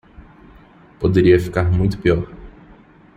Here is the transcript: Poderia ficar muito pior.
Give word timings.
Poderia 0.99 1.39
ficar 1.39 1.71
muito 1.71 1.99
pior. 1.99 2.27